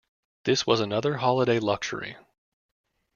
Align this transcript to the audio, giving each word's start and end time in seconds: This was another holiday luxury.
This 0.45 0.65
was 0.65 0.79
another 0.79 1.17
holiday 1.17 1.59
luxury. 1.59 2.17